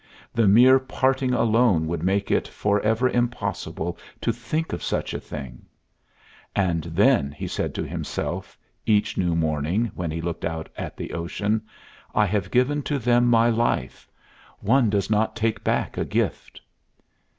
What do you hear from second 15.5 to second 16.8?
back a gift."